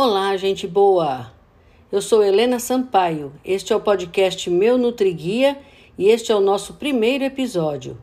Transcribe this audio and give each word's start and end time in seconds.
Olá, 0.00 0.36
gente 0.36 0.64
boa! 0.64 1.32
Eu 1.90 2.00
sou 2.00 2.22
Helena 2.22 2.60
Sampaio. 2.60 3.32
Este 3.44 3.72
é 3.72 3.76
o 3.76 3.80
podcast 3.80 4.48
Meu 4.48 4.78
Nutriguia 4.78 5.58
e 5.98 6.06
este 6.06 6.30
é 6.30 6.36
o 6.36 6.40
nosso 6.40 6.74
primeiro 6.74 7.24
episódio. 7.24 7.98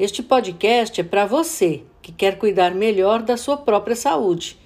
Este 0.00 0.20
podcast 0.20 1.00
é 1.00 1.04
para 1.04 1.26
você 1.26 1.84
que 2.02 2.10
quer 2.10 2.38
cuidar 2.38 2.74
melhor 2.74 3.22
da 3.22 3.36
sua 3.36 3.56
própria 3.56 3.94
saúde. 3.94 4.58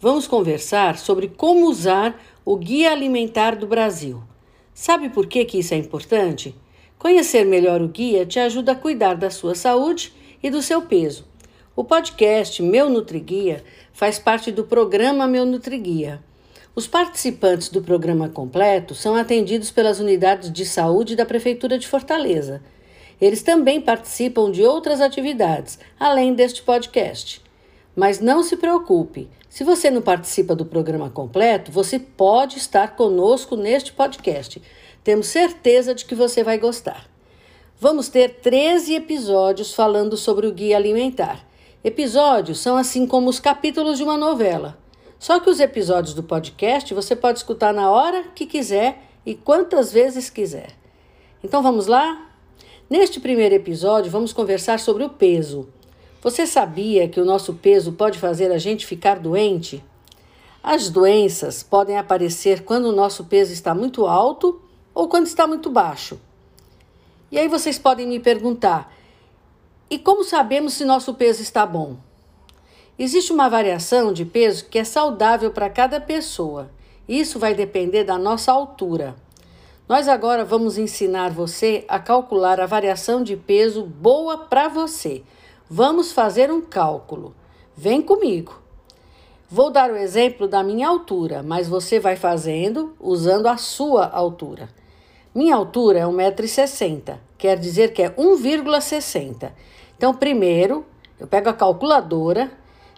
Vamos 0.00 0.26
conversar 0.26 0.96
sobre 0.96 1.28
como 1.28 1.68
usar 1.68 2.18
o 2.46 2.56
Guia 2.56 2.92
Alimentar 2.92 3.54
do 3.54 3.66
Brasil. 3.66 4.22
Sabe 4.72 5.10
por 5.10 5.26
que, 5.26 5.44
que 5.44 5.58
isso 5.58 5.74
é 5.74 5.76
importante? 5.76 6.54
Conhecer 6.98 7.44
melhor 7.44 7.82
o 7.82 7.88
guia 7.88 8.24
te 8.24 8.40
ajuda 8.40 8.72
a 8.72 8.74
cuidar 8.74 9.16
da 9.16 9.28
sua 9.28 9.54
saúde 9.54 10.14
e 10.42 10.48
do 10.48 10.62
seu 10.62 10.80
peso. 10.80 11.26
O 11.78 11.84
podcast 11.84 12.62
Meu 12.62 12.88
Nutriguia 12.88 13.62
faz 13.92 14.18
parte 14.18 14.50
do 14.50 14.64
programa 14.64 15.26
Meu 15.26 15.44
Nutriguia. 15.44 16.22
Os 16.74 16.86
participantes 16.86 17.68
do 17.68 17.82
programa 17.82 18.30
completo 18.30 18.94
são 18.94 19.14
atendidos 19.14 19.70
pelas 19.70 20.00
unidades 20.00 20.50
de 20.50 20.64
saúde 20.64 21.14
da 21.14 21.26
Prefeitura 21.26 21.78
de 21.78 21.86
Fortaleza. 21.86 22.62
Eles 23.20 23.42
também 23.42 23.78
participam 23.78 24.50
de 24.50 24.62
outras 24.62 25.02
atividades, 25.02 25.78
além 26.00 26.32
deste 26.32 26.62
podcast. 26.62 27.42
Mas 27.94 28.20
não 28.20 28.42
se 28.42 28.56
preocupe, 28.56 29.28
se 29.50 29.62
você 29.62 29.90
não 29.90 30.00
participa 30.00 30.56
do 30.56 30.64
programa 30.64 31.10
completo, 31.10 31.70
você 31.70 31.98
pode 31.98 32.56
estar 32.56 32.96
conosco 32.96 33.54
neste 33.54 33.92
podcast. 33.92 34.62
Temos 35.04 35.26
certeza 35.26 35.94
de 35.94 36.06
que 36.06 36.14
você 36.14 36.42
vai 36.42 36.56
gostar. 36.56 37.06
Vamos 37.78 38.08
ter 38.08 38.36
13 38.40 38.94
episódios 38.94 39.74
falando 39.74 40.16
sobre 40.16 40.46
o 40.46 40.52
guia 40.52 40.78
alimentar. 40.78 41.44
Episódios 41.86 42.58
são 42.58 42.76
assim 42.76 43.06
como 43.06 43.30
os 43.30 43.38
capítulos 43.38 43.96
de 43.96 44.02
uma 44.02 44.16
novela. 44.16 44.76
Só 45.20 45.38
que 45.38 45.48
os 45.48 45.60
episódios 45.60 46.14
do 46.14 46.22
podcast 46.24 46.92
você 46.92 47.14
pode 47.14 47.38
escutar 47.38 47.72
na 47.72 47.88
hora 47.88 48.24
que 48.34 48.44
quiser 48.44 49.04
e 49.24 49.36
quantas 49.36 49.92
vezes 49.92 50.28
quiser. 50.28 50.72
Então 51.44 51.62
vamos 51.62 51.86
lá? 51.86 52.28
Neste 52.90 53.20
primeiro 53.20 53.54
episódio, 53.54 54.10
vamos 54.10 54.32
conversar 54.32 54.80
sobre 54.80 55.04
o 55.04 55.10
peso. 55.10 55.68
Você 56.20 56.44
sabia 56.44 57.08
que 57.08 57.20
o 57.20 57.24
nosso 57.24 57.54
peso 57.54 57.92
pode 57.92 58.18
fazer 58.18 58.50
a 58.50 58.58
gente 58.58 58.84
ficar 58.84 59.20
doente? 59.20 59.80
As 60.60 60.90
doenças 60.90 61.62
podem 61.62 61.96
aparecer 61.96 62.64
quando 62.64 62.86
o 62.86 62.96
nosso 62.96 63.26
peso 63.26 63.52
está 63.52 63.72
muito 63.76 64.06
alto 64.06 64.60
ou 64.92 65.06
quando 65.06 65.28
está 65.28 65.46
muito 65.46 65.70
baixo. 65.70 66.18
E 67.30 67.38
aí 67.38 67.46
vocês 67.46 67.78
podem 67.78 68.08
me 68.08 68.18
perguntar: 68.18 68.92
e 69.88 69.98
como 69.98 70.24
sabemos 70.24 70.74
se 70.74 70.84
nosso 70.84 71.14
peso 71.14 71.42
está 71.42 71.64
bom? 71.64 71.96
Existe 72.98 73.32
uma 73.32 73.48
variação 73.48 74.12
de 74.12 74.24
peso 74.24 74.64
que 74.66 74.78
é 74.78 74.84
saudável 74.84 75.52
para 75.52 75.70
cada 75.70 76.00
pessoa. 76.00 76.70
Isso 77.08 77.38
vai 77.38 77.54
depender 77.54 78.02
da 78.02 78.18
nossa 78.18 78.50
altura. 78.50 79.14
Nós 79.88 80.08
agora 80.08 80.44
vamos 80.44 80.76
ensinar 80.76 81.30
você 81.30 81.84
a 81.86 82.00
calcular 82.00 82.60
a 82.60 82.66
variação 82.66 83.22
de 83.22 83.36
peso 83.36 83.84
boa 83.84 84.38
para 84.38 84.66
você. 84.66 85.22
Vamos 85.70 86.10
fazer 86.10 86.50
um 86.50 86.60
cálculo. 86.60 87.32
Vem 87.76 88.02
comigo. 88.02 88.60
Vou 89.48 89.70
dar 89.70 89.92
o 89.92 89.96
exemplo 89.96 90.48
da 90.48 90.64
minha 90.64 90.88
altura, 90.88 91.44
mas 91.44 91.68
você 91.68 92.00
vai 92.00 92.16
fazendo 92.16 92.96
usando 92.98 93.46
a 93.46 93.56
sua 93.56 94.08
altura. 94.08 94.68
Minha 95.36 95.54
altura 95.54 95.98
é 95.98 96.02
1,60m, 96.04 97.18
quer 97.36 97.58
dizer 97.58 97.92
que 97.92 98.02
é 98.02 98.08
1,60. 98.08 99.52
Então, 99.94 100.14
primeiro, 100.14 100.86
eu 101.20 101.26
pego 101.26 101.50
a 101.50 101.52
calculadora 101.52 102.50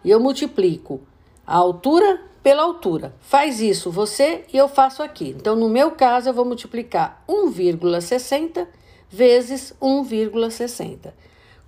e 0.04 0.10
eu 0.12 0.20
multiplico 0.20 1.00
a 1.44 1.56
altura 1.56 2.20
pela 2.40 2.62
altura. 2.62 3.12
Faz 3.18 3.60
isso 3.60 3.90
você 3.90 4.44
e 4.52 4.56
eu 4.56 4.68
faço 4.68 5.02
aqui. 5.02 5.34
Então, 5.36 5.56
no 5.56 5.68
meu 5.68 5.90
caso, 5.90 6.28
eu 6.28 6.32
vou 6.32 6.44
multiplicar 6.44 7.24
1,60 7.28 8.68
vezes 9.10 9.74
1,60. 9.82 11.12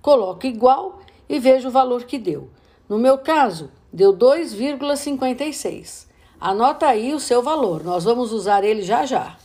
Coloco 0.01 0.47
igual 0.47 1.01
e 1.27 1.37
vejo 1.37 1.67
o 1.67 1.71
valor 1.71 2.05
que 2.05 2.17
deu. 2.17 2.49
No 2.87 2.97
meu 2.97 3.17
caso, 3.17 3.69
deu 3.91 4.13
2,56. 4.13 6.07
Anota 6.39 6.85
aí 6.85 7.13
o 7.13 7.19
seu 7.19 7.43
valor, 7.43 7.83
nós 7.83 8.05
vamos 8.05 8.31
usar 8.31 8.63
ele 8.63 8.83
já 8.83 9.05
já. 9.05 9.35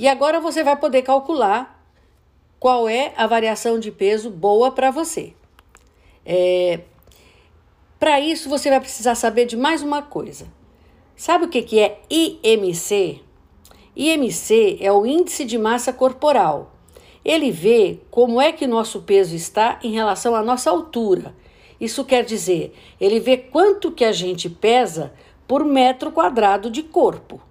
E 0.00 0.08
agora 0.08 0.40
você 0.40 0.64
vai 0.64 0.76
poder 0.76 1.02
calcular 1.02 1.78
qual 2.58 2.88
é 2.88 3.12
a 3.18 3.26
variação 3.26 3.78
de 3.78 3.90
peso 3.90 4.30
boa 4.30 4.70
para 4.70 4.90
você. 4.90 5.34
É, 6.24 6.80
para 7.98 8.18
isso, 8.18 8.48
você 8.48 8.70
vai 8.70 8.80
precisar 8.80 9.14
saber 9.14 9.44
de 9.44 9.58
mais 9.58 9.82
uma 9.82 10.00
coisa. 10.00 10.46
Sabe 11.14 11.44
o 11.44 11.48
que, 11.50 11.60
que 11.60 11.78
é 11.78 12.00
IMC? 12.08 13.20
IMC 13.94 14.78
é 14.80 14.90
o 14.90 15.04
índice 15.04 15.44
de 15.44 15.58
massa 15.58 15.92
corporal. 15.92 16.72
Ele 17.22 17.50
vê 17.50 18.00
como 18.10 18.40
é 18.40 18.52
que 18.52 18.66
nosso 18.66 19.02
peso 19.02 19.36
está 19.36 19.78
em 19.82 19.92
relação 19.92 20.34
à 20.34 20.42
nossa 20.42 20.70
altura. 20.70 21.34
Isso 21.78 22.06
quer 22.06 22.24
dizer, 22.24 22.72
ele 22.98 23.20
vê 23.20 23.36
quanto 23.36 23.92
que 23.92 24.06
a 24.06 24.12
gente 24.12 24.48
pesa 24.48 25.12
por 25.46 25.62
metro 25.62 26.10
quadrado 26.10 26.70
de 26.70 26.82
corpo. 26.82 27.49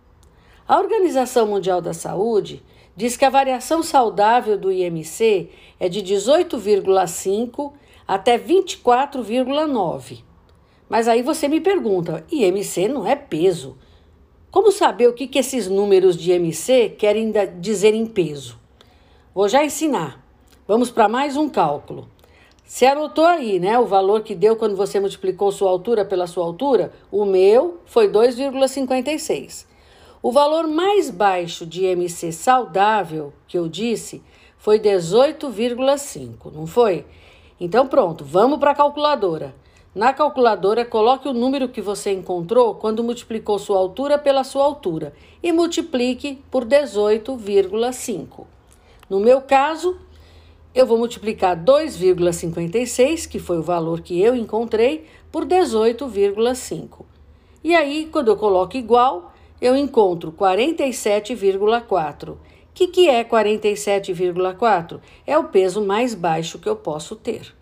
A 0.69 0.78
Organização 0.78 1.47
Mundial 1.47 1.81
da 1.81 1.96
Saúde 1.96 2.62
diz 2.96 3.18
que 3.18 3.25
a 3.25 3.30
variação 3.31 3.81
saudável 3.81 4.56
do 4.56 4.72
IMC 4.72 5.50
é 5.80 5.90
de 5.90 6.03
18,5 6.03 7.74
até 8.07 8.38
24,9. 8.38 10.19
Mas 10.88 11.07
aí 11.07 11.24
você 11.24 11.47
me 11.47 11.59
pergunta: 11.59 12.24
IMC 12.31 12.88
não 12.88 13.07
é 13.07 13.16
peso? 13.16 13.80
Como 14.52 14.72
saber 14.72 15.09
o 15.09 15.13
que, 15.13 15.25
que 15.25 15.40
esses 15.40 15.68
números 15.68 16.16
de 16.16 16.34
IMC 16.34 16.90
querem 17.00 17.34
dizer 17.59 17.96
em 17.96 18.06
peso? 18.06 18.56
Vou 19.34 19.50
já 19.50 19.66
ensinar. 19.66 20.24
Vamos 20.68 20.91
para 20.91 21.09
mais 21.09 21.36
um 21.36 21.50
cálculo. 21.50 22.07
Você 22.63 22.86
anotou 22.86 23.25
aí, 23.25 23.59
né? 23.59 23.80
O 23.80 23.88
valor 23.88 24.22
que 24.22 24.36
deu 24.36 24.56
quando 24.56 24.75
você 24.75 25.00
multiplicou 25.00 25.51
sua 25.51 25.72
altura 25.72 26.06
pela 26.06 26.28
sua 26.28 26.46
altura? 26.46 26.94
O 27.12 27.25
meu 27.25 27.80
foi 27.88 28.07
2,56. 28.07 29.68
O 30.22 30.34
valor 30.34 30.68
mais 30.68 31.09
baixo 31.09 31.66
de 31.66 31.85
MC 31.85 32.34
saudável 32.34 33.31
que 33.47 33.57
eu 33.57 33.69
disse 33.69 34.22
foi 34.57 34.78
18,5, 34.78 36.52
não 36.53 36.68
foi? 36.68 37.06
Então 37.57 37.88
pronto, 37.88 38.25
vamos 38.25 38.59
para 38.59 38.72
a 38.72 38.75
calculadora. 38.75 39.56
Na 39.96 40.12
calculadora, 40.12 40.84
coloque 40.84 41.30
o 41.30 41.34
número 41.34 41.69
que 41.69 41.81
você 41.81 42.12
encontrou 42.12 42.75
quando 42.75 43.02
multiplicou 43.02 43.57
sua 43.57 43.78
altura 43.78 44.18
pela 44.18 44.44
sua 44.44 44.66
altura 44.66 45.13
e 45.41 45.53
multiplique 45.53 46.44
por 46.51 46.66
18,5. 46.66 48.46
No 49.09 49.22
meu 49.22 49.41
caso, 49.41 49.97
eu 50.75 50.86
vou 50.86 50.97
multiplicar 50.97 51.56
2,56, 51.56 53.25
que 53.25 53.40
foi 53.40 53.57
o 53.57 53.63
valor 53.63 54.01
que 54.01 54.22
eu 54.22 54.36
encontrei, 54.36 55.07
por 55.31 55.46
18,5. 55.46 57.06
E 57.63 57.74
aí, 57.74 58.09
quando 58.12 58.28
eu 58.28 58.38
coloco 58.38 58.75
igual, 58.78 59.29
eu 59.62 59.75
encontro 59.75 60.31
47,4. 60.31 62.30
O 62.30 62.38
que, 62.74 62.88
que 62.88 63.09
é 63.09 63.24
47,4? 63.24 65.00
É 65.28 65.38
o 65.38 65.46
peso 65.46 65.81
mais 65.86 66.16
baixo 66.16 66.59
que 66.59 66.70
eu 66.70 66.75
posso 66.75 67.16
ter. 67.16 67.53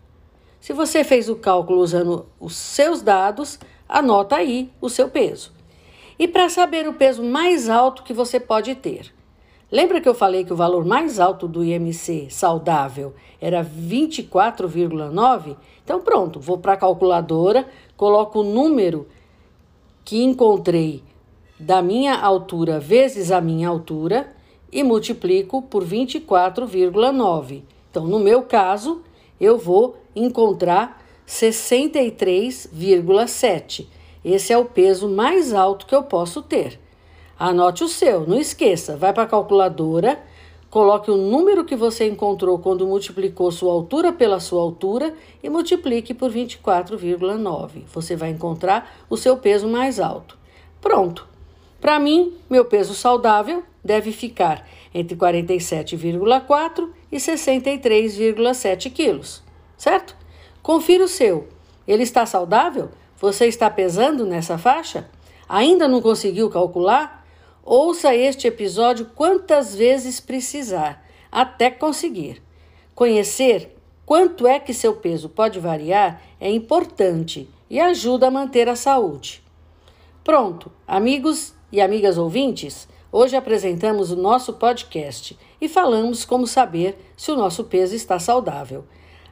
Se 0.59 0.73
você 0.73 1.03
fez 1.03 1.29
o 1.29 1.35
cálculo 1.35 1.79
usando 1.79 2.25
os 2.39 2.55
seus 2.55 3.01
dados, 3.01 3.59
anota 3.87 4.35
aí 4.35 4.69
o 4.81 4.89
seu 4.89 5.09
peso. 5.09 5.51
E 6.19 6.27
para 6.27 6.49
saber 6.49 6.87
o 6.87 6.93
peso 6.93 7.23
mais 7.23 7.69
alto 7.69 8.03
que 8.03 8.13
você 8.13 8.39
pode 8.39 8.75
ter, 8.75 9.13
lembra 9.71 10.01
que 10.01 10.09
eu 10.09 10.15
falei 10.15 10.43
que 10.43 10.53
o 10.53 10.57
valor 10.57 10.83
mais 10.83 11.19
alto 11.19 11.47
do 11.47 11.63
IMC 11.63 12.27
saudável 12.29 13.13
era 13.39 13.63
24,9? 13.63 15.55
Então 15.83 16.01
pronto, 16.01 16.39
vou 16.39 16.57
para 16.57 16.73
a 16.73 16.77
calculadora, 16.77 17.67
coloco 17.95 18.39
o 18.39 18.43
número 18.43 19.07
que 20.03 20.23
encontrei 20.23 21.03
da 21.59 21.81
minha 21.81 22.19
altura 22.19 22.79
vezes 22.79 23.31
a 23.31 23.41
minha 23.41 23.67
altura 23.67 24.31
e 24.71 24.83
multiplico 24.83 25.59
por 25.61 25.83
24,9. 25.83 27.63
Então, 27.89 28.05
no 28.05 28.19
meu 28.19 28.43
caso, 28.43 29.01
eu 29.39 29.57
vou 29.57 29.97
encontrar 30.15 31.03
63,7. 31.27 33.87
Esse 34.23 34.53
é 34.53 34.57
o 34.57 34.65
peso 34.65 35.09
mais 35.09 35.53
alto 35.53 35.85
que 35.85 35.95
eu 35.95 36.03
posso 36.03 36.41
ter. 36.41 36.79
Anote 37.39 37.83
o 37.83 37.87
seu, 37.87 38.25
não 38.27 38.39
esqueça, 38.39 38.97
vai 38.97 39.13
para 39.13 39.21
a 39.23 39.27
calculadora, 39.27 40.19
coloque 40.69 41.09
o 41.11 41.17
número 41.17 41.63
que 41.63 41.75
você 41.75 42.07
encontrou 42.07 42.57
quando 42.59 42.87
multiplicou 42.87 43.51
sua 43.51 43.71
altura 43.71 44.11
pela 44.11 44.39
sua 44.39 44.61
altura 44.61 45.13
e 45.41 45.49
multiplique 45.49 46.13
por 46.13 46.31
24,9. 46.31 47.83
Você 47.93 48.15
vai 48.15 48.31
encontrar 48.31 48.97
o 49.09 49.15
seu 49.15 49.37
peso 49.37 49.67
mais 49.67 49.99
alto. 49.99 50.37
Pronto! 50.81 51.36
Para 51.79 51.99
mim, 51.99 52.35
meu 52.49 52.65
peso 52.65 52.93
saudável 52.95 53.63
deve 53.83 54.11
ficar 54.11 54.67
entre 54.93 55.15
47,4 55.15 56.89
e 57.11 57.17
63,7 57.17 58.91
quilos, 58.91 59.43
certo? 59.77 60.15
Confira 60.61 61.03
o 61.03 61.07
seu. 61.07 61.47
Ele 61.87 62.03
está 62.03 62.25
saudável? 62.25 62.89
Você 63.17 63.45
está 63.45 63.69
pesando 63.69 64.25
nessa 64.25 64.57
faixa? 64.57 65.09
Ainda 65.47 65.87
não 65.87 66.01
conseguiu 66.01 66.49
calcular? 66.49 67.25
Ouça 67.63 68.15
este 68.15 68.47
episódio 68.47 69.11
quantas 69.15 69.75
vezes 69.75 70.19
precisar, 70.19 71.05
até 71.31 71.69
conseguir. 71.69 72.41
Conhecer 72.95 73.75
quanto 74.05 74.47
é 74.47 74.59
que 74.59 74.73
seu 74.73 74.95
peso 74.95 75.29
pode 75.29 75.59
variar 75.59 76.21
é 76.39 76.49
importante 76.49 77.49
e 77.69 77.79
ajuda 77.79 78.27
a 78.27 78.31
manter 78.31 78.67
a 78.67 78.75
saúde. 78.75 79.43
Pronto, 80.23 80.71
amigos 80.87 81.53
e 81.71 81.81
amigas 81.81 82.17
ouvintes, 82.17 82.87
hoje 83.11 83.35
apresentamos 83.35 84.11
o 84.11 84.15
nosso 84.15 84.53
podcast 84.53 85.37
e 85.59 85.67
falamos 85.67 86.25
como 86.25 86.47
saber 86.47 86.97
se 87.15 87.31
o 87.31 87.35
nosso 87.35 87.63
peso 87.65 87.95
está 87.95 88.19
saudável. 88.19 88.85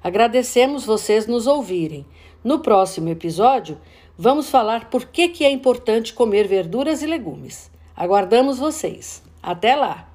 Agradecemos 0.03 0.85
vocês 0.85 1.27
nos 1.27 1.47
ouvirem. 1.47 2.05
No 2.43 2.59
próximo 2.59 3.09
episódio, 3.09 3.79
vamos 4.17 4.49
falar 4.49 4.89
por 4.89 5.05
que, 5.05 5.29
que 5.29 5.43
é 5.43 5.49
importante 5.49 6.13
comer 6.13 6.47
verduras 6.47 7.01
e 7.01 7.07
legumes. 7.07 7.71
Aguardamos 7.95 8.59
vocês. 8.59 9.23
Até 9.41 9.75
lá! 9.75 10.14